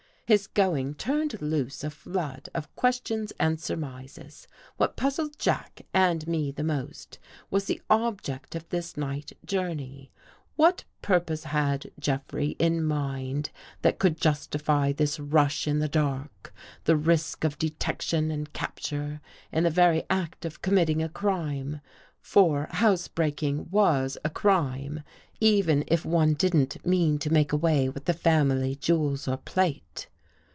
His 0.33 0.47
going 0.47 0.93
turned 0.95 1.41
loose 1.41 1.83
a 1.83 1.89
flood 1.89 2.47
of 2.55 2.73
questions 2.77 3.33
and 3.37 3.59
surmises. 3.59 4.47
What 4.77 4.95
puzzled 4.95 5.37
Jack 5.37 5.81
and 5.93 6.25
me 6.25 6.51
the 6.51 6.63
most, 6.63 7.19
was 7.49 7.65
the 7.65 7.81
object 7.89 8.55
of 8.55 8.65
this 8.69 8.95
night 8.95 9.33
journey. 9.43 10.09
What 10.55 10.85
pur 11.01 11.19
pose 11.19 11.43
had 11.43 11.91
Jeffrey 11.99 12.55
in 12.59 12.81
mind 12.81 13.49
that 13.81 13.99
could 13.99 14.15
justify 14.21 14.93
this 14.93 15.19
rush 15.19 15.67
in 15.67 15.79
the 15.79 15.89
dark, 15.89 16.53
the 16.85 16.95
risk 16.95 17.43
of 17.43 17.57
detection 17.57 18.31
and 18.31 18.53
capture 18.53 19.19
in 19.51 19.65
the 19.65 19.69
very 19.69 20.05
act 20.09 20.45
of 20.45 20.61
committing 20.61 21.03
a 21.03 21.09
crime? 21.09 21.81
For 22.21 22.69
house 22.71 23.09
breaking 23.09 23.69
was 23.69 24.17
a 24.23 24.29
crime, 24.29 25.03
even 25.41 25.83
if 25.87 26.05
one 26.05 26.35
didn't 26.35 26.85
mean 26.85 27.17
to 27.19 27.29
make 27.33 27.51
away 27.51 27.89
with 27.89 28.05
the 28.05 28.13
family 28.13 28.75
jewels 28.77 29.27
or 29.27 29.35
plate. 29.35 30.07